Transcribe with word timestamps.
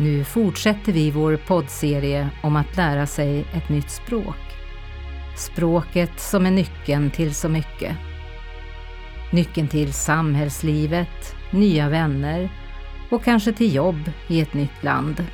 Nu 0.00 0.24
fortsätter 0.24 0.92
vi 0.92 1.10
vår 1.10 1.36
poddserie 1.36 2.28
om 2.42 2.56
att 2.56 2.76
lära 2.76 3.06
sig 3.06 3.44
ett 3.54 3.68
nytt 3.68 3.90
språk. 3.90 4.36
Språket 5.36 6.20
som 6.20 6.46
är 6.46 6.50
nyckeln 6.50 7.10
till 7.10 7.34
så 7.34 7.48
mycket. 7.48 7.96
Nyckeln 9.32 9.68
till 9.68 9.92
samhällslivet, 9.92 11.34
nya 11.50 11.88
vänner 11.88 12.50
och 13.10 13.24
kanske 13.24 13.52
till 13.52 13.74
jobb 13.74 14.10
i 14.28 14.40
ett 14.40 14.54
nytt 14.54 14.82
land. 14.82 15.24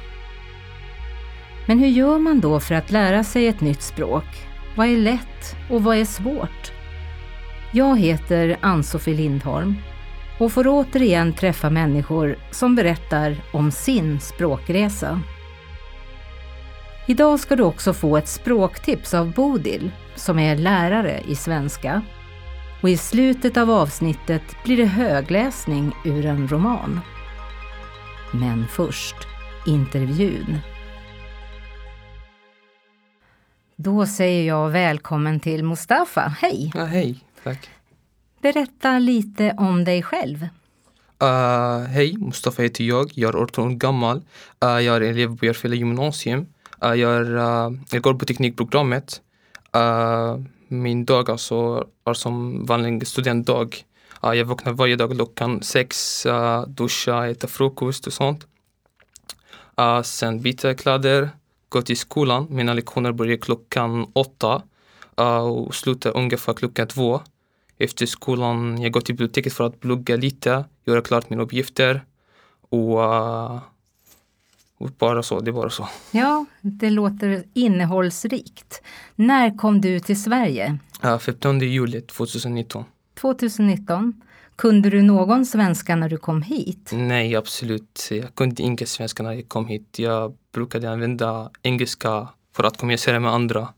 Men 1.67 1.79
hur 1.79 1.89
gör 1.89 2.19
man 2.19 2.41
då 2.41 2.61
för 2.61 2.75
att 2.75 2.91
lära 2.91 3.25
sig 3.25 3.49
ett 3.49 3.61
nytt 3.61 3.83
språk? 3.83 4.47
Vad 4.77 4.87
är 4.87 4.97
lätt 4.97 5.57
och 5.71 5.85
vad 5.85 5.97
är 5.97 6.05
svårt? 6.05 6.73
Jag 7.73 7.99
heter 7.99 8.57
Ann-Sofie 8.61 9.15
Lindholm 9.17 9.75
och 10.39 10.53
får 10.53 10.67
återigen 10.69 11.33
träffa 11.33 11.71
människor 11.71 12.39
som 12.51 12.75
berättar 12.75 13.37
om 13.53 13.71
sin 13.71 14.21
språkresa. 14.21 15.21
Idag 17.07 17.41
ska 17.41 17.57
du 17.57 17.63
också 17.63 17.93
få 17.93 18.17
ett 18.17 18.29
språktips 18.29 19.15
av 19.15 19.33
Bodil 19.33 19.91
som 20.15 20.39
är 20.39 20.57
lärare 20.57 21.21
i 21.29 21.37
svenska. 21.37 22.03
Och 22.83 22.91
i 22.91 22.97
slutet 22.97 23.57
av 23.57 23.71
avsnittet 23.71 24.43
blir 24.65 24.77
det 24.77 24.85
högläsning 24.85 25.93
ur 26.05 26.27
en 26.27 26.49
roman. 26.49 27.01
Men 28.33 28.67
först 28.69 29.17
intervjun. 29.67 30.59
Då 33.77 34.07
säger 34.07 34.47
jag 34.47 34.71
välkommen 34.71 35.41
till 35.41 35.65
Mustafa. 35.65 36.21
Hej! 36.41 36.73
Ja, 36.75 36.85
hej, 36.85 37.19
tack. 37.45 37.71
Berätta 38.45 38.99
lite 38.99 39.55
om 39.59 39.85
dig 39.85 40.03
själv. 40.03 40.49
Uh, 41.23 41.87
hej, 41.89 42.17
Mustafa 42.17 42.63
heter 42.63 42.85
jag. 42.85 43.11
Jag 43.15 43.35
är 43.35 43.39
18 43.43 43.67
år 43.67 43.71
gammal. 43.71 44.17
Uh, 44.65 44.81
jag 44.81 44.97
är 44.97 45.01
elev 45.01 45.39
på 45.39 45.47
Järfälla 45.47 45.75
gymnasium. 45.75 46.47
Uh, 46.85 46.95
jag, 46.95 47.17
är, 47.17 47.37
uh, 47.37 47.79
jag 47.91 48.03
går 48.03 48.15
på 48.15 48.25
teknikprogrammet. 48.25 49.21
Uh, 49.77 50.45
min 50.69 51.05
dag 51.05 51.31
alltså 51.31 51.87
är 52.05 52.15
som 52.15 52.67
vanlig 52.67 53.07
studentdag. 53.07 53.69
Uh, 54.25 54.35
jag 54.35 54.45
vaknar 54.45 54.73
varje 54.73 54.97
dag 54.97 55.11
klockan 55.11 55.63
sex, 55.63 56.27
uh, 56.27 56.63
duschar, 56.67 57.27
äter 57.27 57.49
frukost 57.49 58.07
och 58.07 58.13
sånt. 58.13 58.47
sen 60.05 60.41
byter 60.43 60.75
kläder, 60.75 61.31
går 61.69 61.83
till 61.83 61.97
skolan. 61.97 62.47
Mina 62.51 62.75
lektioner 62.75 63.13
börjar 63.13 63.37
klockan 63.37 64.07
åtta 64.13 64.63
och 65.43 65.75
slutar 65.75 66.17
ungefär 66.17 66.55
klockan 66.55 66.89
två 66.89 67.21
efter 67.79 68.07
skolan, 68.07 68.83
jag 68.83 68.93
går 68.93 69.01
till 69.01 69.15
biblioteket 69.15 69.53
för 69.53 69.65
att 69.65 69.81
plugga 69.81 70.17
lite, 70.17 70.65
göra 70.85 71.01
klart 71.01 71.31
mina 71.31 71.43
uppgifter 71.43 72.05
och, 72.69 72.99
uh, 72.99 73.61
och 74.79 74.91
bara 74.99 75.23
så, 75.23 75.41
det 75.41 75.51
är 75.51 75.53
bara 75.53 75.71
så. 75.71 75.89
Ja, 76.11 76.45
det 76.61 76.91
låter 76.91 77.45
innehållsrikt. 77.55 78.83
När 79.15 79.59
kom 79.59 79.81
du 79.81 80.01
till 80.01 80.23
Sverige? 80.23 80.79
Uh, 81.05 81.19
15 81.19 81.61
juli 81.61 82.01
2019. 82.01 82.85
2019. 83.21 84.21
Kunde 84.57 84.91
du 84.91 85.03
någon 85.03 85.47
svenska 85.47 85.97
när 85.97 86.09
du 86.09 86.17
kom 86.17 86.43
hit? 86.43 86.91
Nej, 86.93 87.37
absolut. 87.37 88.09
Jag 88.11 88.35
kunde 88.35 88.63
inte 88.63 88.87
svenska 88.87 89.23
när 89.23 89.33
jag 89.33 89.49
kom 89.49 89.67
hit. 89.67 89.99
Jag 89.99 90.35
brukade 90.53 90.91
använda 90.91 91.51
engelska 91.63 92.29
för 92.57 92.65
att 92.65 92.77
kommunicera 92.77 93.21
med 93.21 93.31
andra 93.33 93.69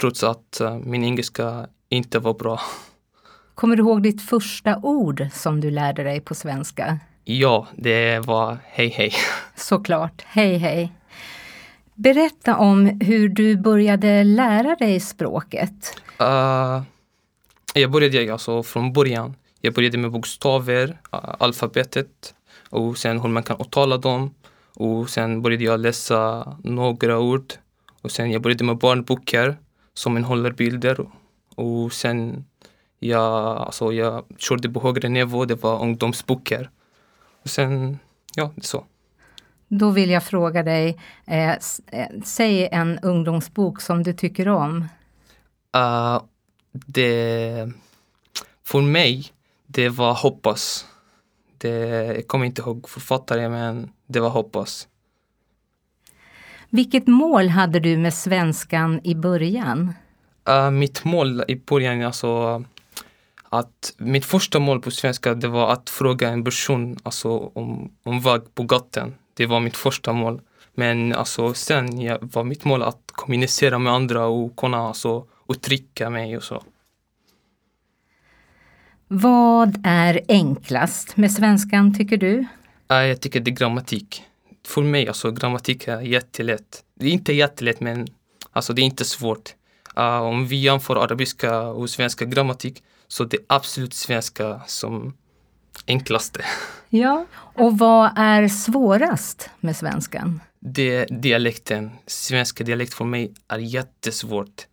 trots 0.00 0.24
att 0.24 0.60
uh, 0.60 0.78
min 0.78 1.04
engelska 1.04 1.66
inte 1.88 2.18
var 2.18 2.34
bra. 2.34 2.60
Kommer 3.54 3.76
du 3.76 3.82
ihåg 3.82 4.02
ditt 4.02 4.22
första 4.22 4.76
ord 4.82 5.26
som 5.32 5.60
du 5.60 5.70
lärde 5.70 6.02
dig 6.02 6.20
på 6.20 6.34
svenska? 6.34 6.98
Ja, 7.24 7.66
det 7.76 8.18
var 8.18 8.58
hej 8.64 8.88
hej. 8.88 9.12
Såklart, 9.56 10.22
hej 10.26 10.56
hej. 10.56 10.92
Berätta 11.94 12.56
om 12.56 13.00
hur 13.00 13.28
du 13.28 13.56
började 13.56 14.24
lära 14.24 14.74
dig 14.76 15.00
språket. 15.00 16.02
Uh, 16.20 16.82
jag 17.74 17.90
började 17.90 18.32
alltså 18.32 18.62
från 18.62 18.92
början. 18.92 19.34
Jag 19.60 19.74
började 19.74 19.98
med 19.98 20.10
bokstäver, 20.10 20.88
uh, 20.88 21.34
alfabetet 21.38 22.34
och 22.70 22.98
sen 22.98 23.20
hur 23.20 23.28
man 23.28 23.42
kan 23.42 23.60
uttala 23.60 23.96
dem. 23.96 24.34
Och 24.74 25.10
sen 25.10 25.42
började 25.42 25.64
jag 25.64 25.80
läsa 25.80 26.52
några 26.64 27.18
ord. 27.18 27.52
Och 28.02 28.10
sen 28.10 28.30
jag 28.30 28.42
började 28.42 28.64
med 28.64 28.78
barnböcker 28.78 29.56
som 29.94 30.16
innehåller 30.16 30.50
bilder. 30.50 31.06
Och 31.54 31.92
sen 31.92 32.44
jag, 33.02 33.56
alltså, 33.58 33.92
jag 33.92 34.24
körde 34.38 34.70
på 34.70 34.80
högre 34.80 35.08
nivå, 35.08 35.44
det 35.44 35.62
var 35.62 35.82
ungdomsböcker. 35.82 36.70
Och 37.42 37.50
sen, 37.50 37.98
ja, 38.34 38.50
så. 38.60 38.84
Då 39.68 39.90
vill 39.90 40.10
jag 40.10 40.24
fråga 40.24 40.62
dig, 40.62 40.98
eh, 41.26 41.50
eh, 41.50 42.08
säg 42.24 42.68
en 42.72 42.98
ungdomsbok 42.98 43.80
som 43.80 44.02
du 44.02 44.12
tycker 44.12 44.48
om. 44.48 44.88
Uh, 45.76 46.22
det, 46.72 47.72
för 48.64 48.80
mig, 48.80 49.26
det 49.66 49.88
var 49.88 50.14
Hoppas. 50.14 50.86
Det, 51.58 51.78
jag 52.06 52.26
kommer 52.26 52.46
inte 52.46 52.62
ihåg 52.62 52.88
författare, 52.88 53.48
men 53.48 53.92
det 54.06 54.20
var 54.20 54.30
Hoppas. 54.30 54.88
Vilket 56.70 57.06
mål 57.06 57.48
hade 57.48 57.80
du 57.80 57.96
med 57.96 58.14
svenskan 58.14 59.00
i 59.04 59.14
början? 59.14 59.94
Uh, 60.48 60.70
mitt 60.70 61.04
mål 61.04 61.44
i 61.48 61.56
början, 61.56 62.02
alltså 62.02 62.64
att 63.52 63.94
mitt 63.98 64.24
första 64.24 64.58
mål 64.58 64.80
på 64.80 64.90
svenska 64.90 65.34
det 65.34 65.48
var 65.48 65.72
att 65.72 65.90
fråga 65.90 66.28
en 66.28 66.44
person 66.44 66.96
alltså, 67.02 67.28
om, 67.38 67.92
om 68.02 68.20
väg 68.20 68.54
på 68.54 68.62
gatan. 68.62 69.14
Det 69.34 69.46
var 69.46 69.60
mitt 69.60 69.76
första 69.76 70.12
mål. 70.12 70.40
Men 70.74 71.12
alltså, 71.12 71.54
sen 71.54 72.00
ja, 72.00 72.18
var 72.20 72.44
mitt 72.44 72.64
mål 72.64 72.82
att 72.82 73.02
kommunicera 73.06 73.78
med 73.78 73.92
andra 73.92 74.26
och 74.26 74.56
kunna 74.56 74.78
alltså, 74.78 75.26
uttrycka 75.48 76.10
mig 76.10 76.36
och 76.36 76.42
så. 76.42 76.62
Vad 79.08 79.80
är 79.84 80.20
enklast 80.28 81.16
med 81.16 81.32
svenskan 81.32 81.94
tycker 81.94 82.16
du? 82.16 82.46
Jag 82.88 83.20
tycker 83.20 83.40
det 83.40 83.50
är 83.50 83.56
grammatik. 83.56 84.22
För 84.66 84.82
mig 84.82 85.08
alltså 85.08 85.30
grammatik 85.30 85.88
är 85.88 86.00
jättelätt. 86.00 86.84
Det 86.94 87.06
är 87.06 87.10
inte 87.10 87.32
jättelätt 87.32 87.80
men 87.80 88.06
alltså 88.52 88.72
det 88.72 88.82
är 88.82 88.86
inte 88.86 89.04
svårt. 89.04 89.54
Uh, 89.98 90.22
om 90.22 90.46
vi 90.46 90.56
jämför 90.56 90.96
arabiska 90.96 91.60
och 91.60 91.90
svenska 91.90 92.24
grammatik 92.24 92.82
så 93.12 93.24
det 93.24 93.36
är 93.36 93.44
absolut 93.46 93.94
svenska 93.94 94.60
som 94.66 95.14
enklaste. 95.86 96.44
Ja, 96.88 97.26
och 97.34 97.78
vad 97.78 98.10
är 98.16 98.48
svårast 98.48 99.50
med 99.60 99.76
svenskan? 99.76 100.40
Det 100.60 100.96
är 100.96 101.06
dialekten. 101.20 101.90
Svenska 102.06 102.64
dialekt 102.64 102.94
för 102.94 103.04
mig 103.04 103.34
är 103.48 103.58
jättesvårt. 103.58 104.66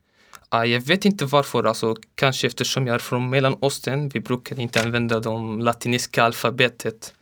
Uh, 0.55 0.63
jag 0.63 0.81
vet 0.81 1.05
inte 1.05 1.25
varför, 1.25 1.63
alltså, 1.63 1.95
kanske 2.16 2.47
eftersom 2.47 2.88
jag 2.88 2.95
är 2.95 2.99
från 2.99 3.29
Mellanöstern. 3.29 4.09
Vi 4.09 4.19
brukar 4.19 4.59
inte 4.59 4.81
använda 4.81 5.19
det 5.19 5.63
latiniska 5.63 6.23
alfabetet. 6.23 7.13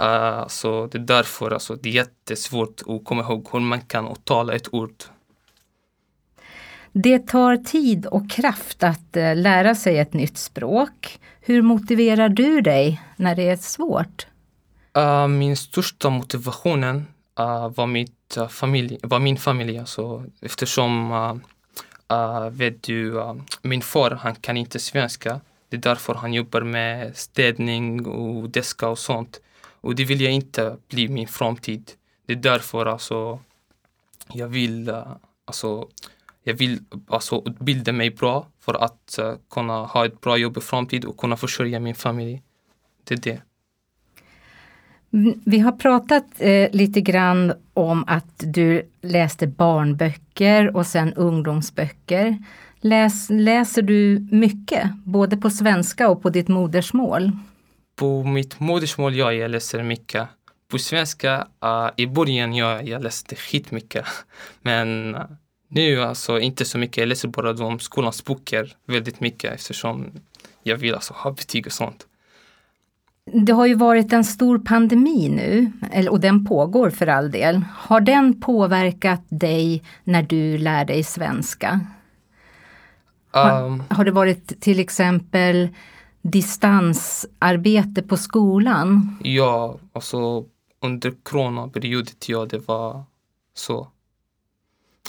Uh, 0.00 0.46
så 0.48 0.86
det 0.86 0.98
är 0.98 1.02
därför 1.02 1.50
alltså, 1.50 1.74
det 1.74 1.88
är 1.88 1.92
jättesvårt 1.92 2.82
att 2.86 3.04
komma 3.04 3.22
ihåg 3.22 3.48
hur 3.52 3.60
man 3.60 3.80
kan 3.80 4.08
uttala 4.08 4.54
ett 4.54 4.74
ord. 4.74 4.94
Det 6.92 7.18
tar 7.18 7.56
tid 7.56 8.06
och 8.06 8.30
kraft 8.30 8.82
att 8.82 9.16
eh, 9.16 9.36
lära 9.36 9.74
sig 9.74 9.98
ett 9.98 10.12
nytt 10.12 10.38
språk. 10.38 11.20
Hur 11.40 11.62
motiverar 11.62 12.28
du 12.28 12.60
dig 12.60 13.02
när 13.16 13.34
det 13.34 13.48
är 13.48 13.56
svårt? 13.56 14.26
Uh, 14.98 15.28
min 15.28 15.56
största 15.56 16.10
motivationen 16.10 17.06
uh, 17.40 17.68
var, 17.68 17.86
mitt, 17.86 18.36
uh, 18.38 18.48
familj, 18.48 18.98
var 19.02 19.18
min 19.18 19.36
familj. 19.36 19.78
Alltså, 19.78 20.24
eftersom 20.40 21.40
vet 22.50 22.82
du, 22.82 23.22
min 23.62 23.82
far 23.82 24.10
han 24.10 24.34
kan 24.34 24.56
inte 24.56 24.78
svenska. 24.78 25.40
Det 25.68 25.76
är 25.76 25.80
därför 25.80 26.14
han 26.14 26.34
jobbar 26.34 26.60
med 26.60 27.16
städning 27.16 28.06
och 28.06 28.50
deska 28.50 28.88
och 28.88 28.98
sånt. 28.98 29.40
Och 29.80 29.94
det 29.94 30.04
vill 30.04 30.20
jag 30.20 30.32
inte 30.32 30.76
bli 30.88 31.08
min 31.08 31.28
framtid. 31.28 31.90
Det 32.26 32.32
är 32.32 32.36
därför 32.36 32.86
alltså, 32.86 33.38
jag 34.32 34.48
vill 34.48 34.92
alltså, 35.44 35.88
jag 36.44 36.54
vill 36.54 36.78
alltså 37.08 37.42
utbilda 37.46 37.92
mig 37.92 38.10
bra 38.10 38.46
för 38.60 38.84
att 38.84 39.18
uh, 39.20 39.34
kunna 39.50 39.72
ha 39.72 40.06
ett 40.06 40.20
bra 40.20 40.36
jobb 40.36 40.56
i 40.56 40.60
framtiden 40.60 41.10
och 41.10 41.16
kunna 41.16 41.36
försörja 41.36 41.80
min 41.80 41.94
familj. 41.94 42.42
Det 43.04 43.14
är 43.14 43.18
det. 43.18 43.40
Mm, 45.12 45.40
vi 45.46 45.58
har 45.58 45.72
pratat 45.72 46.24
eh, 46.38 46.70
lite 46.72 47.00
grann 47.00 47.52
om 47.74 48.04
att 48.06 48.34
du 48.38 48.90
läste 49.02 49.46
barnböcker 49.46 50.76
och 50.76 50.86
sen 50.86 51.14
ungdomsböcker. 51.14 52.38
Läs, 52.80 53.30
läser 53.30 53.82
du 53.82 54.28
mycket, 54.30 54.90
både 55.04 55.36
på 55.36 55.50
svenska 55.50 56.08
och 56.08 56.22
på 56.22 56.30
ditt 56.30 56.48
modersmål? 56.48 57.30
På 57.96 58.24
mitt 58.24 58.60
modersmål, 58.60 59.16
ja, 59.16 59.32
jag 59.32 59.50
läser 59.50 59.82
mycket. 59.82 60.28
På 60.70 60.78
svenska, 60.78 61.46
uh, 61.64 61.90
i 61.96 62.06
början, 62.06 62.54
ja, 62.54 62.82
jag 62.82 63.02
läste 63.02 63.36
skitmycket. 63.36 64.04
Men 64.62 65.16
nu 65.70 66.02
alltså 66.02 66.40
inte 66.40 66.64
så 66.64 66.78
mycket. 66.78 66.96
Jag 66.96 67.08
läser 67.08 67.28
bara 67.28 67.52
de 67.52 67.78
skolans 67.78 68.24
böcker 68.24 68.76
väldigt 68.86 69.20
mycket 69.20 69.54
eftersom 69.54 70.10
jag 70.62 70.76
vill 70.76 70.94
alltså 70.94 71.14
ha 71.14 71.30
betyg 71.30 71.66
och 71.66 71.72
sånt. 71.72 72.06
Det 73.32 73.52
har 73.52 73.66
ju 73.66 73.74
varit 73.74 74.12
en 74.12 74.24
stor 74.24 74.58
pandemi 74.58 75.28
nu, 75.28 75.72
och 76.08 76.20
den 76.20 76.44
pågår 76.44 76.90
för 76.90 77.06
all 77.06 77.30
del. 77.30 77.64
Har 77.76 78.00
den 78.00 78.40
påverkat 78.40 79.22
dig 79.28 79.82
när 80.04 80.22
du 80.22 80.58
lär 80.58 80.84
dig 80.84 81.04
svenska? 81.04 81.80
Har, 83.30 83.62
um, 83.62 83.82
har 83.90 84.04
det 84.04 84.10
varit 84.10 84.60
till 84.60 84.80
exempel 84.80 85.68
distansarbete 86.22 88.02
på 88.02 88.16
skolan? 88.16 89.16
Ja, 89.22 89.78
alltså 89.92 90.44
under 90.82 91.14
coronaperioden, 91.22 92.14
ja 92.26 92.46
det 92.46 92.68
var 92.68 93.04
så. 93.54 93.88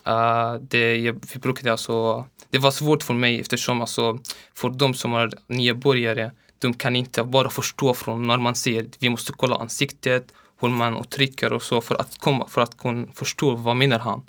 Uh, 0.08 0.54
det, 0.62 0.96
jag, 0.96 1.26
vi 1.34 1.40
brukade 1.40 1.72
alltså, 1.72 2.26
det 2.50 2.58
var 2.58 2.72
svårt 2.72 3.04
för 3.04 3.14
mig 3.14 3.40
eftersom 3.40 3.82
alltså, 3.82 4.20
för 4.54 4.70
de 4.70 4.94
som 4.94 5.14
är 5.14 5.32
nybörjare, 5.48 6.32
de 6.60 6.74
kan 6.74 6.96
inte 6.96 7.24
bara 7.24 7.50
förstå 7.50 7.94
från 7.94 8.28
när 8.28 8.38
man 8.38 8.56
ser, 8.56 8.86
vi 9.00 9.10
måste 9.10 9.34
kolla 9.34 9.56
ansiktet, 9.56 10.34
hur 10.60 10.70
man 10.70 10.98
uttrycker 10.98 11.54
och 11.54 11.64
så 11.64 11.82
för 11.82 11.96
att, 11.96 12.18
komma, 12.18 12.48
för 12.48 12.62
att 12.62 12.78
kunna 12.78 13.08
förstå 13.14 13.56
vad 13.56 13.76
menar 13.76 14.00
han. 14.00 14.22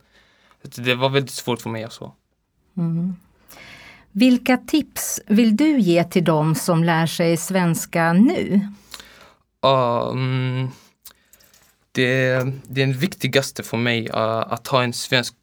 Det 0.62 0.94
var 0.94 1.08
väldigt 1.08 1.30
svårt 1.30 1.60
för 1.60 1.70
mig 1.70 1.84
alltså. 1.84 2.12
Mm. 2.76 3.16
Vilka 4.12 4.56
tips 4.56 5.20
vill 5.26 5.56
du 5.56 5.78
ge 5.78 6.04
till 6.04 6.24
dem 6.24 6.54
som 6.54 6.84
lär 6.84 7.06
sig 7.06 7.36
svenska 7.36 8.12
nu? 8.12 8.68
Um, 9.62 10.70
det, 11.92 12.46
det 12.62 12.84
viktigaste 12.86 13.62
för 13.62 13.76
mig 13.76 14.08
uh, 14.08 14.16
att 14.52 14.66
ha 14.66 14.82
en 14.82 14.92
svensk 14.92 15.34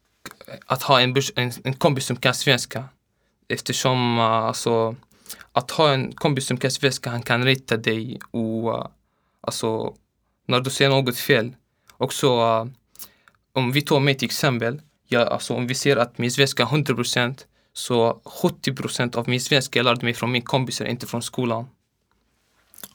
att 0.66 0.82
ha 0.82 1.00
en, 1.00 1.16
en, 1.36 1.52
en 1.64 1.74
kompis 1.74 2.06
som 2.06 2.16
kan 2.16 2.34
svenska. 2.34 2.84
Eftersom 3.48 4.18
uh, 4.18 4.24
alltså, 4.24 4.96
att 5.52 5.70
ha 5.70 5.92
en 5.92 6.12
kompis 6.12 6.46
som 6.46 6.56
kan 6.56 6.70
svenska, 6.70 7.10
han 7.10 7.22
kan 7.22 7.44
rätta 7.44 7.76
dig 7.76 8.18
och 8.30 8.74
uh, 8.74 8.86
alltså, 9.40 9.94
när 10.46 10.60
du 10.60 10.70
säger 10.70 10.90
något 10.90 11.18
fel. 11.18 11.56
Också 11.96 12.36
uh, 12.36 12.66
om 13.52 13.72
vi 13.72 13.82
tar 13.82 14.00
mig 14.00 14.14
till 14.14 14.26
exempel, 14.26 14.80
ja, 15.08 15.24
alltså, 15.24 15.54
om 15.54 15.66
vi 15.66 15.74
ser 15.74 15.96
att 15.96 16.18
min 16.18 16.30
svenska 16.30 16.62
är 16.62 16.66
100 16.66 16.94
procent 16.94 17.46
så 17.72 18.20
70 18.24 18.74
procent 18.74 19.16
av 19.16 19.28
min 19.28 19.40
svenska 19.40 19.78
jag 19.78 19.84
lärde 19.84 20.04
mig 20.04 20.14
från 20.14 20.32
min 20.32 20.42
kompisar, 20.42 20.84
inte 20.84 21.06
från 21.06 21.22
skolan. 21.22 21.66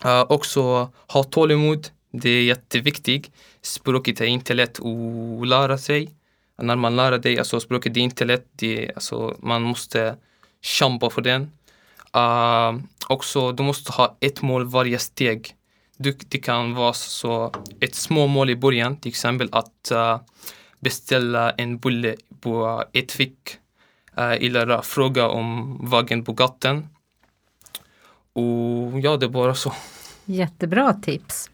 Uh, 0.05 0.25
också 0.29 0.91
ha 1.07 1.23
tålamod, 1.23 1.87
det 2.11 2.29
är 2.29 2.43
jätteviktigt. 2.43 3.31
Språket 3.61 4.21
är 4.21 4.25
inte 4.25 4.53
lätt 4.53 4.79
att 4.79 5.47
lära 5.47 5.77
sig. 5.77 6.14
När 6.57 6.75
man 6.75 6.95
lär 6.95 7.17
dig 7.17 7.39
alltså 7.39 7.59
språket 7.59 7.97
är 7.97 8.01
inte 8.01 8.25
lätt, 8.25 8.47
det, 8.55 8.91
alltså, 8.95 9.35
man 9.39 9.61
måste 9.61 10.15
kämpa 10.61 11.09
för 11.09 11.21
den. 11.21 11.51
Uh, 12.15 12.83
också, 13.07 13.51
du 13.51 13.63
måste 13.63 13.91
ha 13.91 14.17
ett 14.19 14.41
mål 14.41 14.65
varje 14.65 14.99
steg. 14.99 15.55
Du, 15.97 16.17
det 16.27 16.37
kan 16.37 16.73
vara 16.73 16.93
så 16.93 17.51
ett 17.79 17.95
små 17.95 18.27
mål 18.27 18.49
i 18.49 18.55
början, 18.55 18.97
till 18.97 19.09
exempel 19.09 19.49
att 19.51 19.91
uh, 19.91 20.19
beställa 20.79 21.51
en 21.51 21.77
bulle 21.77 22.15
på 22.39 22.83
ett 22.93 23.11
fick 23.11 23.57
uh, 24.17 24.31
eller 24.31 24.81
fråga 24.81 25.27
om 25.27 25.79
vägen 25.91 26.23
på 26.23 26.33
gatan. 26.33 26.87
Och 28.33 28.99
ja, 28.99 29.17
det 29.17 29.25
är 29.25 29.29
bara 29.29 29.55
så. 29.55 29.73
Jättebra 30.25 30.93
tips. 30.93 31.49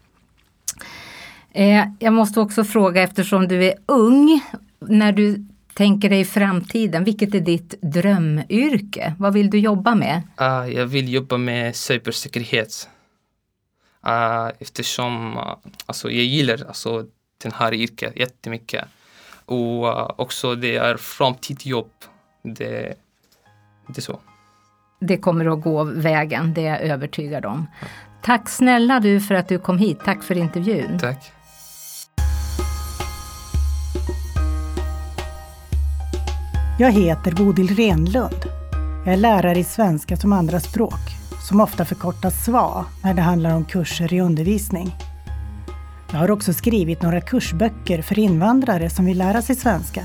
Eh, 1.52 1.84
jag 1.98 2.12
måste 2.12 2.40
också 2.40 2.64
fråga 2.64 3.02
eftersom 3.02 3.48
du 3.48 3.64
är 3.64 3.74
ung, 3.86 4.40
när 4.88 5.12
du 5.12 5.44
tänker 5.74 6.10
dig 6.10 6.24
framtiden, 6.24 7.04
vilket 7.04 7.34
är 7.34 7.40
ditt 7.40 7.74
drömyrke? 7.82 9.14
Vad 9.18 9.32
vill 9.32 9.50
du 9.50 9.58
jobba 9.58 9.94
med? 9.94 10.22
Uh, 10.40 10.74
jag 10.74 10.86
vill 10.86 11.12
jobba 11.12 11.36
med 11.36 11.76
cybersäkerhet. 11.76 12.88
Uh, 14.06 14.50
eftersom 14.58 15.36
uh, 15.36 15.56
alltså, 15.86 16.10
jag 16.10 16.24
gillar 16.24 16.64
alltså, 16.68 17.04
den 17.42 17.52
här 17.52 17.74
yrket 17.74 18.16
jättemycket. 18.16 18.84
Och 19.44 19.84
uh, 19.84 20.10
också 20.16 20.54
det 20.54 20.76
är 20.76 20.96
framtidsjobb 20.96 21.90
det, 22.42 22.94
det 23.86 23.96
är 23.96 24.02
så. 24.02 24.20
Det 25.00 25.16
kommer 25.16 25.46
att 25.46 25.62
gå 25.62 25.84
vägen, 25.84 26.54
det 26.54 26.66
är 26.66 26.70
jag 26.70 26.80
övertygad 26.80 27.44
om. 27.44 27.66
Tack 28.22 28.48
snälla 28.48 29.00
du 29.00 29.20
för 29.20 29.34
att 29.34 29.48
du 29.48 29.58
kom 29.58 29.78
hit. 29.78 29.98
Tack 30.04 30.22
för 30.22 30.38
intervjun. 30.38 30.98
Tack. 30.98 31.32
Jag 36.78 36.92
heter 36.92 37.32
Bodil 37.32 37.76
Renlund. 37.76 38.44
Jag 39.04 39.12
är 39.12 39.16
lärare 39.16 39.58
i 39.58 39.64
svenska 39.64 40.16
som 40.16 40.32
andraspråk, 40.32 41.00
som 41.48 41.60
ofta 41.60 41.84
förkortas 41.84 42.44
SVA 42.44 42.84
när 43.02 43.14
det 43.14 43.22
handlar 43.22 43.54
om 43.54 43.64
kurser 43.64 44.14
i 44.14 44.20
undervisning. 44.20 44.96
Jag 46.12 46.18
har 46.18 46.30
också 46.30 46.52
skrivit 46.52 47.02
några 47.02 47.20
kursböcker 47.20 48.02
för 48.02 48.18
invandrare 48.18 48.90
som 48.90 49.04
vill 49.04 49.18
lära 49.18 49.42
sig 49.42 49.56
svenska. 49.56 50.02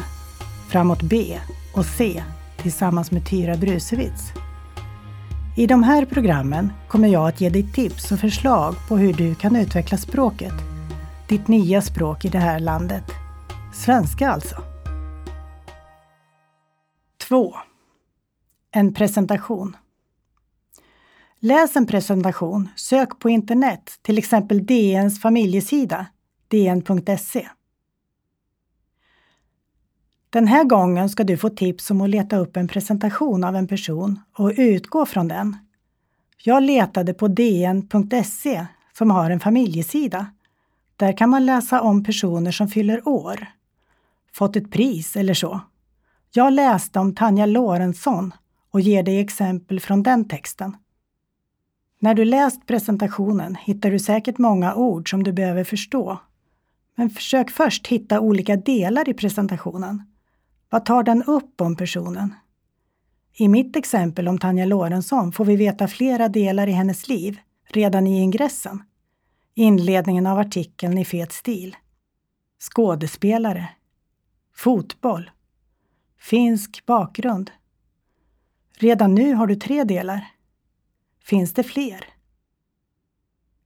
Framåt 0.69 1.01
B 1.01 1.37
och 1.75 1.85
C 1.85 2.23
tillsammans 2.57 3.11
med 3.11 3.25
Tyra 3.27 3.57
Brusewitz. 3.57 4.31
I 5.57 5.67
de 5.67 5.83
här 5.83 6.05
programmen 6.05 6.73
kommer 6.87 7.07
jag 7.07 7.27
att 7.27 7.41
ge 7.41 7.49
dig 7.49 7.63
tips 7.63 8.11
och 8.11 8.19
förslag 8.19 8.75
på 8.87 8.97
hur 8.97 9.13
du 9.13 9.35
kan 9.35 9.55
utveckla 9.55 9.97
språket. 9.97 10.53
Ditt 11.27 11.47
nya 11.47 11.81
språk 11.81 12.25
i 12.25 12.29
det 12.29 12.39
här 12.39 12.59
landet. 12.59 13.11
Svenska 13.73 14.29
alltså. 14.31 14.76
2. 17.27 17.55
En 18.71 18.93
presentation. 18.93 19.77
Läs 21.39 21.75
en 21.75 21.85
presentation, 21.85 22.69
sök 22.75 23.19
på 23.19 23.29
internet, 23.29 23.99
till 24.01 24.17
exempel 24.17 24.65
DNs 24.65 25.21
familjesida, 25.21 26.05
dn.se. 26.47 27.47
Den 30.29 30.47
här 30.47 30.63
gången 30.63 31.09
ska 31.09 31.23
du 31.23 31.37
få 31.37 31.49
tips 31.49 31.91
om 31.91 32.01
att 32.01 32.09
leta 32.09 32.37
upp 32.37 32.57
en 32.57 32.67
presentation 32.67 33.43
av 33.43 33.55
en 33.55 33.67
person 33.67 34.19
och 34.33 34.51
utgå 34.57 35.05
från 35.05 35.27
den. 35.27 35.57
Jag 36.43 36.63
letade 36.63 37.13
på 37.13 37.27
dn.se 37.27 38.65
som 38.97 39.11
har 39.11 39.31
en 39.31 39.39
familjesida. 39.39 40.27
Där 40.95 41.17
kan 41.17 41.29
man 41.29 41.45
läsa 41.45 41.81
om 41.81 42.03
personer 42.03 42.51
som 42.51 42.67
fyller 42.67 43.07
år, 43.07 43.47
fått 44.33 44.55
ett 44.55 44.71
pris 44.71 45.15
eller 45.15 45.33
så. 45.33 45.61
Jag 46.31 46.53
läste 46.53 46.99
om 46.99 47.15
Tanja 47.15 47.45
Lorentzon 47.45 48.33
och 48.71 48.81
ger 48.81 49.03
dig 49.03 49.19
exempel 49.19 49.79
från 49.79 50.03
den 50.03 50.27
texten. 50.27 50.77
När 51.99 52.13
du 52.13 52.25
läst 52.25 52.65
presentationen 52.65 53.55
hittar 53.55 53.91
du 53.91 53.99
säkert 53.99 54.37
många 54.37 54.75
ord 54.75 55.09
som 55.09 55.23
du 55.23 55.33
behöver 55.33 55.63
förstå. 55.63 56.19
Men 56.95 57.09
försök 57.09 57.51
först 57.51 57.87
hitta 57.87 58.19
olika 58.19 58.55
delar 58.55 59.09
i 59.09 59.13
presentationen. 59.13 60.03
Vad 60.69 60.85
tar 60.85 61.03
den 61.03 61.23
upp 61.23 61.61
om 61.61 61.75
personen? 61.75 62.33
I 63.33 63.47
mitt 63.47 63.75
exempel 63.75 64.27
om 64.27 64.37
Tanja 64.37 64.65
Lorentzon 64.65 65.31
får 65.31 65.45
vi 65.45 65.55
veta 65.55 65.87
flera 65.87 66.27
delar 66.27 66.67
i 66.67 66.71
hennes 66.71 67.09
liv 67.09 67.39
redan 67.67 68.07
i 68.07 68.21
ingressen. 68.21 68.83
Inledningen 69.53 70.27
av 70.27 70.39
artikeln 70.39 70.97
i 70.97 71.05
fet 71.05 71.31
stil. 71.31 71.75
Skådespelare. 72.59 73.69
Fotboll. 74.55 75.29
Finsk 76.19 76.85
bakgrund. 76.85 77.51
Redan 78.77 79.15
nu 79.15 79.33
har 79.33 79.47
du 79.47 79.55
tre 79.55 79.83
delar. 79.83 80.27
Finns 81.23 81.53
det 81.53 81.63
fler? 81.63 82.05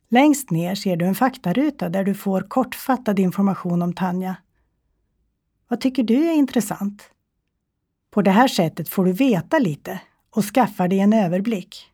Längst 0.09 0.51
ner 0.51 0.75
ser 0.75 0.95
du 0.95 1.05
en 1.05 1.15
faktaruta 1.15 1.89
där 1.89 2.03
du 2.03 2.13
får 2.13 2.41
kortfattad 2.41 3.19
information 3.19 3.81
om 3.81 3.93
Tanja 3.93 4.35
vad 5.71 5.79
tycker 5.79 6.03
du 6.03 6.27
är 6.27 6.33
intressant? 6.33 7.03
På 8.09 8.21
det 8.21 8.31
här 8.31 8.47
sättet 8.47 8.89
får 8.89 9.05
du 9.05 9.11
veta 9.11 9.59
lite 9.59 10.01
och 10.29 10.45
skaffar 10.45 10.87
dig 10.87 10.99
en 10.99 11.13
överblick. 11.13 11.91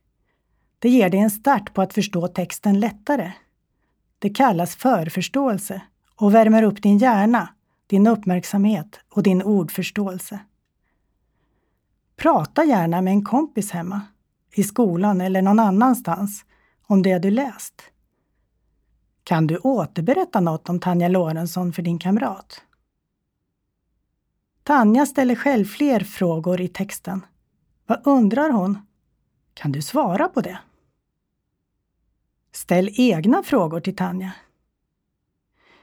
Det 0.79 0.89
ger 0.89 1.09
dig 1.09 1.19
en 1.19 1.29
start 1.29 1.73
på 1.73 1.81
att 1.81 1.93
förstå 1.93 2.27
texten 2.27 2.79
lättare. 2.79 3.31
Det 4.19 4.29
kallas 4.29 4.75
förförståelse 4.75 5.81
och 6.15 6.35
värmer 6.35 6.63
upp 6.63 6.81
din 6.81 6.97
hjärna, 6.97 7.49
din 7.87 8.07
uppmärksamhet 8.07 8.99
och 9.09 9.23
din 9.23 9.43
ordförståelse. 9.43 10.39
Prata 12.15 12.63
gärna 12.63 13.01
med 13.01 13.11
en 13.11 13.25
kompis 13.25 13.71
hemma, 13.71 14.01
i 14.55 14.63
skolan 14.63 15.21
eller 15.21 15.41
någon 15.41 15.59
annanstans 15.59 16.45
om 16.87 17.01
det 17.01 17.19
du 17.19 17.31
läst. 17.31 17.81
Kan 19.23 19.47
du 19.47 19.57
återberätta 19.57 20.39
något 20.39 20.69
om 20.69 20.79
Tanja 20.79 21.07
Lorentzon 21.07 21.73
för 21.73 21.81
din 21.81 21.99
kamrat? 21.99 22.61
Tanja 24.63 25.05
ställer 25.05 25.35
själv 25.35 25.65
fler 25.65 25.99
frågor 25.99 26.61
i 26.61 26.67
texten. 26.67 27.25
Vad 27.85 28.07
undrar 28.07 28.49
hon? 28.49 28.79
Kan 29.53 29.71
du 29.71 29.81
svara 29.81 30.27
på 30.27 30.41
det? 30.41 30.59
Ställ 32.51 32.89
egna 32.93 33.43
frågor 33.43 33.79
till 33.79 33.95
Tanja. 33.95 34.31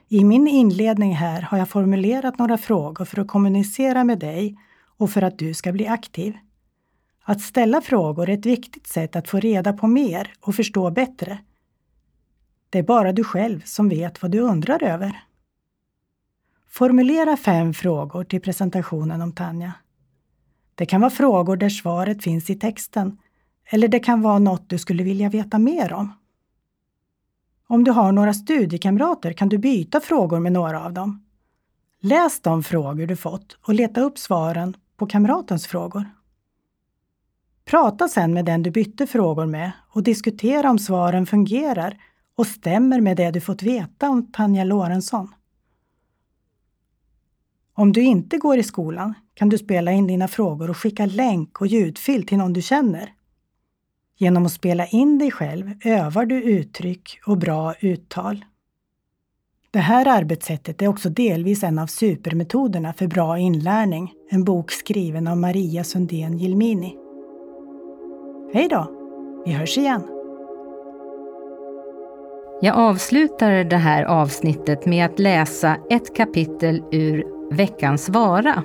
I 0.08 0.24
min 0.24 0.48
inledning 0.48 1.14
här 1.14 1.42
har 1.42 1.58
jag 1.58 1.68
formulerat 1.68 2.38
några 2.38 2.58
frågor 2.58 3.04
för 3.04 3.20
att 3.20 3.28
kommunicera 3.28 4.04
med 4.04 4.18
dig 4.18 4.58
och 4.96 5.10
för 5.10 5.22
att 5.22 5.38
du 5.38 5.54
ska 5.54 5.72
bli 5.72 5.86
aktiv. 5.86 6.34
Att 7.24 7.40
ställa 7.40 7.80
frågor 7.80 8.28
är 8.28 8.34
ett 8.34 8.46
viktigt 8.46 8.86
sätt 8.86 9.16
att 9.16 9.28
få 9.28 9.40
reda 9.40 9.72
på 9.72 9.86
mer 9.86 10.32
och 10.40 10.54
förstå 10.54 10.90
bättre. 10.90 11.38
Det 12.70 12.78
är 12.78 12.82
bara 12.82 13.12
du 13.12 13.24
själv 13.24 13.62
som 13.64 13.88
vet 13.88 14.22
vad 14.22 14.30
du 14.30 14.40
undrar 14.40 14.82
över. 14.82 15.24
Formulera 16.68 17.36
fem 17.36 17.74
frågor 17.74 18.24
till 18.24 18.40
presentationen 18.40 19.22
om 19.22 19.32
Tanja. 19.32 19.72
Det 20.74 20.86
kan 20.86 21.00
vara 21.00 21.10
frågor 21.10 21.56
där 21.56 21.68
svaret 21.68 22.22
finns 22.22 22.50
i 22.50 22.54
texten 22.54 23.18
eller 23.70 23.88
det 23.88 23.98
kan 23.98 24.22
vara 24.22 24.38
något 24.38 24.68
du 24.68 24.78
skulle 24.78 25.02
vilja 25.02 25.28
veta 25.28 25.58
mer 25.58 25.92
om. 25.92 26.12
Om 27.74 27.84
du 27.84 27.90
har 27.90 28.12
några 28.12 28.34
studiekamrater 28.34 29.32
kan 29.32 29.48
du 29.48 29.58
byta 29.58 30.00
frågor 30.00 30.40
med 30.40 30.52
några 30.52 30.84
av 30.84 30.92
dem. 30.92 31.24
Läs 32.00 32.40
de 32.40 32.62
frågor 32.62 33.06
du 33.06 33.16
fått 33.16 33.58
och 33.62 33.74
leta 33.74 34.00
upp 34.00 34.18
svaren 34.18 34.76
på 34.96 35.06
kamratens 35.06 35.66
frågor. 35.66 36.10
Prata 37.64 38.08
sedan 38.08 38.34
med 38.34 38.44
den 38.44 38.62
du 38.62 38.70
bytte 38.70 39.06
frågor 39.06 39.46
med 39.46 39.72
och 39.90 40.02
diskutera 40.02 40.70
om 40.70 40.78
svaren 40.78 41.26
fungerar 41.26 41.98
och 42.34 42.46
stämmer 42.46 43.00
med 43.00 43.16
det 43.16 43.30
du 43.30 43.40
fått 43.40 43.62
veta 43.62 44.10
om 44.10 44.32
Tanja 44.32 44.64
Lorentzon. 44.64 45.34
Om 47.74 47.92
du 47.92 48.02
inte 48.02 48.38
går 48.38 48.58
i 48.58 48.62
skolan 48.62 49.14
kan 49.34 49.48
du 49.48 49.58
spela 49.58 49.92
in 49.92 50.06
dina 50.06 50.28
frågor 50.28 50.70
och 50.70 50.76
skicka 50.76 51.06
länk 51.06 51.60
och 51.60 51.66
ljudfil 51.66 52.26
till 52.26 52.38
någon 52.38 52.52
du 52.52 52.62
känner. 52.62 53.12
Genom 54.16 54.46
att 54.46 54.52
spela 54.52 54.86
in 54.86 55.18
dig 55.18 55.30
själv 55.30 55.70
övar 55.84 56.26
du 56.26 56.42
uttryck 56.42 57.18
och 57.26 57.38
bra 57.38 57.74
uttal. 57.80 58.44
Det 59.70 59.78
här 59.78 60.08
arbetssättet 60.08 60.82
är 60.82 60.88
också 60.88 61.08
delvis 61.10 61.64
en 61.64 61.78
av 61.78 61.86
supermetoderna 61.86 62.92
för 62.92 63.06
bra 63.06 63.38
inlärning, 63.38 64.12
en 64.30 64.44
bok 64.44 64.70
skriven 64.70 65.26
av 65.26 65.36
Maria 65.36 65.84
Sundén 65.84 66.38
Gilmini. 66.38 66.96
Hej 68.52 68.68
då! 68.68 68.90
Vi 69.46 69.52
hörs 69.52 69.78
igen! 69.78 70.02
Jag 72.60 72.76
avslutar 72.76 73.64
det 73.64 73.76
här 73.76 74.04
avsnittet 74.04 74.86
med 74.86 75.06
att 75.06 75.18
läsa 75.18 75.76
ett 75.90 76.16
kapitel 76.16 76.82
ur 76.92 77.24
Veckans 77.50 78.08
vara 78.08 78.62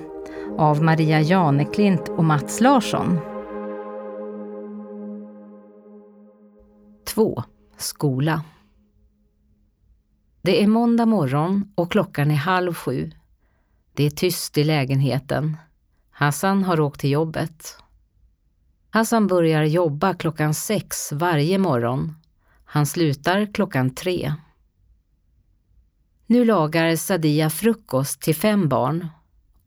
av 0.57 0.83
Maria 0.83 1.21
Janeklint 1.21 2.09
och 2.09 2.23
Mats 2.23 2.61
Larsson. 2.61 3.19
2. 7.19 7.43
Skola 7.77 8.43
Det 10.41 10.63
är 10.63 10.67
måndag 10.67 11.05
morgon 11.05 11.71
och 11.75 11.91
klockan 11.91 12.31
är 12.31 12.35
halv 12.35 12.73
sju. 12.73 13.11
Det 13.93 14.03
är 14.03 14.09
tyst 14.09 14.57
i 14.57 14.63
lägenheten. 14.63 15.57
Hassan 16.11 16.63
har 16.63 16.79
åkt 16.79 16.99
till 16.99 17.09
jobbet. 17.11 17.77
Hassan 18.89 19.27
börjar 19.27 19.63
jobba 19.63 20.13
klockan 20.13 20.53
sex 20.53 21.11
varje 21.11 21.57
morgon. 21.57 22.15
Han 22.65 22.85
slutar 22.85 23.53
klockan 23.53 23.95
tre. 23.95 24.33
Nu 26.25 26.45
lagar 26.45 26.95
Sadia 26.95 27.49
frukost 27.49 28.21
till 28.21 28.35
fem 28.35 28.69
barn. 28.69 29.07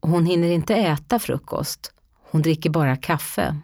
Hon 0.01 0.27
hinner 0.27 0.49
inte 0.49 0.75
äta 0.75 1.19
frukost. 1.19 1.95
Hon 2.31 2.43
dricker 2.43 2.71
bara 2.71 2.97
kaffe. 2.97 3.57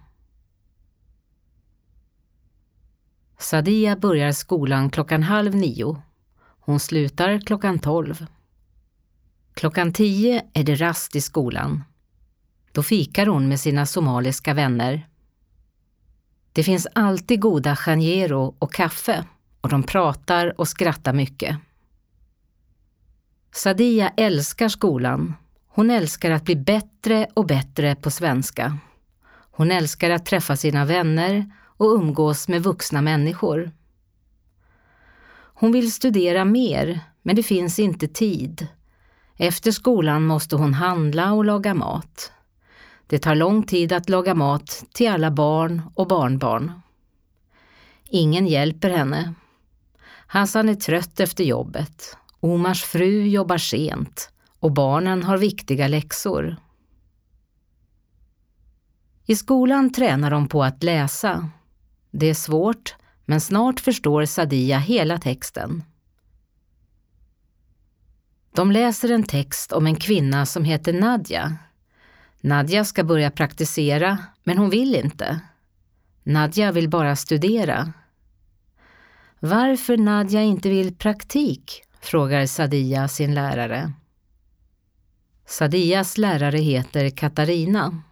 Sadia 3.39 3.97
börjar 3.97 4.33
skolan 4.33 4.91
klockan 4.91 5.23
halv 5.23 5.55
nio. 5.55 6.03
Hon 6.61 6.81
slutar 6.81 7.41
klockan 7.47 7.79
tolv. 7.79 8.27
Klockan 9.55 9.93
tio 9.93 10.43
är 10.53 10.65
det 10.65 10.75
rast 10.75 11.17
i 11.17 11.21
skolan. 11.21 11.85
Då 12.73 12.83
fikar 12.83 13.27
hon 13.27 13.49
med 13.49 13.61
sina 13.61 13.87
somaliska 13.87 14.55
vänner. 14.55 15.09
Det 16.53 16.63
finns 16.63 16.87
alltid 16.95 17.41
goda 17.41 17.77
janjero 17.87 18.55
och 18.59 18.73
kaffe 18.73 19.25
och 19.61 19.69
de 19.69 19.83
pratar 19.83 20.61
och 20.61 20.69
skrattar 20.69 21.13
mycket. 21.13 21.57
Sadia 23.53 24.09
älskar 24.09 24.69
skolan. 24.69 25.35
Hon 25.67 25.91
älskar 25.91 26.31
att 26.31 26.45
bli 26.45 26.57
bättre 26.57 27.27
och 27.35 27.47
bättre 27.47 27.95
på 27.95 28.11
svenska. 28.11 28.79
Hon 29.51 29.71
älskar 29.71 30.11
att 30.11 30.27
träffa 30.27 30.57
sina 30.57 30.85
vänner 30.85 31.51
och 31.79 31.95
umgås 31.95 32.49
med 32.49 32.63
vuxna 32.63 33.03
människor. 33.03 33.71
Hon 35.55 35.73
vill 35.73 35.93
studera 35.93 36.45
mer, 36.45 37.01
men 37.23 37.37
det 37.37 37.43
finns 37.43 37.79
inte 37.79 38.09
tid. 38.09 38.67
Efter 39.37 39.71
skolan 39.71 40.27
måste 40.27 40.57
hon 40.57 40.75
handla 40.75 41.33
och 41.33 41.45
laga 41.45 41.75
mat. 41.75 42.33
Det 43.07 43.19
tar 43.19 43.35
lång 43.35 43.63
tid 43.63 43.93
att 43.93 44.09
laga 44.09 44.35
mat 44.35 44.85
till 44.93 45.11
alla 45.11 45.31
barn 45.31 45.83
och 45.95 46.07
barnbarn. 46.07 46.73
Ingen 48.09 48.47
hjälper 48.47 48.91
henne. 48.91 49.35
Hassan 50.27 50.69
är 50.69 50.75
trött 50.75 51.21
efter 51.21 51.45
jobbet. 51.45 52.17
Omars 52.41 52.83
fru 52.83 53.23
jobbar 53.23 53.59
sent 53.59 54.31
och 54.61 54.73
barnen 54.73 55.23
har 55.23 55.39
viktiga 55.39 55.89
läxor. 55.89 56.57
I 59.27 59.37
skolan 59.37 59.93
tränar 59.93 60.31
de 60.31 60.49
på 60.49 60.65
att 60.65 60.83
läsa. 60.83 61.51
Det 62.19 62.27
är 62.27 62.35
svårt, 62.35 62.95
men 63.25 63.41
snart 63.41 63.81
förstår 63.81 64.25
Sadia 64.25 64.79
hela 64.79 65.19
texten. 65.19 65.83
De 68.55 68.73
läser 68.73 69.13
en 69.13 69.23
text 69.23 69.73
om 69.73 69.87
en 69.87 69.97
kvinna 69.97 70.47
som 70.47 70.65
heter 70.65 70.93
Nadja. 70.93 71.57
Nadja 72.41 72.85
ska 72.85 73.05
börja 73.05 73.31
praktisera, 73.31 74.19
men 74.45 74.59
hon 74.59 74.71
vill 74.71 74.95
inte. 74.95 75.41
Nadja 76.23 76.73
vill 76.73 76.89
bara 76.89 77.17
studera. 77.17 77.93
Varför 79.41 79.97
Nadja 79.97 80.43
inte 80.43 80.69
vill 80.69 80.95
praktik 80.95 81.83
frågar 82.01 82.47
Sadia 82.47 83.09
sin 83.09 83.35
lärare. 83.35 83.93
Sadias 85.47 86.19
lärare 86.19 86.59
heter 86.59 87.11
Katarina. 87.11 88.03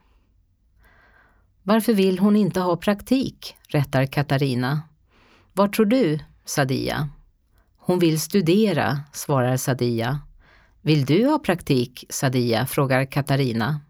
Varför 1.68 1.94
vill 1.94 2.18
hon 2.18 2.36
inte 2.36 2.60
ha 2.60 2.76
praktik? 2.76 3.56
rättar 3.68 4.06
Katarina. 4.06 4.82
Vad 5.52 5.72
tror 5.72 5.86
du, 5.86 6.18
Sadia? 6.44 7.08
Hon 7.76 7.98
vill 7.98 8.20
studera, 8.20 9.00
svarar 9.12 9.56
Sadia. 9.56 10.20
Vill 10.80 11.04
du 11.04 11.26
ha 11.26 11.38
praktik, 11.38 12.04
Sadia? 12.08 12.66
frågar 12.66 13.04
Katarina. 13.04 13.80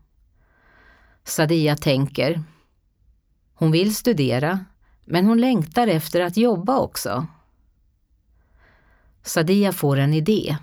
Sadia 1.24 1.76
tänker. 1.76 2.42
Hon 3.54 3.70
vill 3.70 3.94
studera, 3.94 4.64
men 5.04 5.26
hon 5.26 5.40
längtar 5.40 5.86
efter 5.86 6.20
att 6.20 6.36
jobba 6.36 6.78
också. 6.78 7.26
Sadia 9.22 9.72
får 9.72 9.96
en 9.96 10.14
idé. 10.14 10.56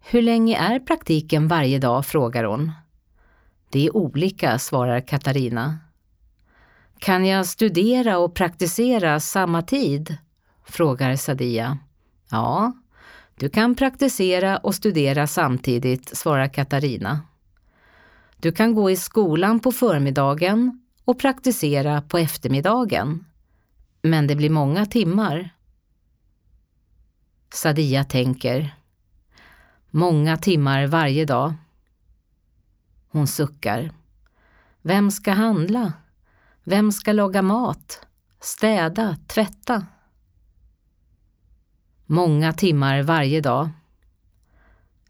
Hur 0.00 0.22
länge 0.22 0.58
är 0.58 0.80
praktiken 0.80 1.48
varje 1.48 1.78
dag? 1.78 2.06
frågar 2.06 2.44
hon. 2.44 2.72
Det 3.70 3.86
är 3.86 3.96
olika, 3.96 4.58
svarar 4.58 5.00
Katarina. 5.00 5.78
Kan 6.98 7.26
jag 7.26 7.46
studera 7.46 8.18
och 8.18 8.34
praktisera 8.34 9.20
samma 9.20 9.62
tid? 9.62 10.16
frågar 10.68 11.16
Sadia. 11.16 11.78
Ja, 12.30 12.72
du 13.34 13.48
kan 13.48 13.74
praktisera 13.74 14.56
och 14.56 14.74
studera 14.74 15.26
samtidigt, 15.26 16.16
svarar 16.16 16.48
Katarina. 16.48 17.20
Du 18.36 18.52
kan 18.52 18.74
gå 18.74 18.90
i 18.90 18.96
skolan 18.96 19.60
på 19.60 19.72
förmiddagen 19.72 20.82
och 21.04 21.18
praktisera 21.18 22.02
på 22.02 22.18
eftermiddagen. 22.18 23.24
Men 24.02 24.26
det 24.26 24.36
blir 24.36 24.50
många 24.50 24.86
timmar. 24.86 25.50
Sadia 27.54 28.04
tänker. 28.04 28.74
Många 29.90 30.36
timmar 30.36 30.86
varje 30.86 31.24
dag. 31.24 31.54
Hon 33.10 33.26
suckar. 33.26 33.92
Vem 34.82 35.10
ska 35.10 35.32
handla? 35.32 35.92
Vem 36.64 36.92
ska 36.92 37.12
laga 37.12 37.42
mat? 37.42 38.06
Städa? 38.40 39.16
Tvätta? 39.26 39.86
Många 42.06 42.52
timmar 42.52 43.02
varje 43.02 43.40
dag. 43.40 43.70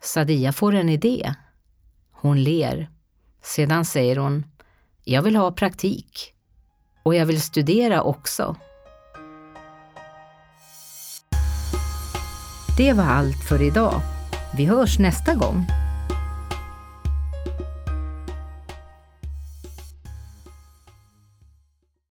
Sadia 0.00 0.52
får 0.52 0.74
en 0.74 0.88
idé. 0.88 1.34
Hon 2.10 2.42
ler. 2.42 2.90
Sedan 3.42 3.84
säger 3.84 4.16
hon, 4.16 4.44
jag 5.04 5.22
vill 5.22 5.36
ha 5.36 5.52
praktik. 5.52 6.34
Och 7.02 7.14
jag 7.14 7.26
vill 7.26 7.42
studera 7.42 8.02
också. 8.02 8.56
Det 12.76 12.92
var 12.92 13.04
allt 13.04 13.44
för 13.48 13.62
idag. 13.62 14.00
Vi 14.56 14.64
hörs 14.64 14.98
nästa 14.98 15.34
gång. 15.34 15.66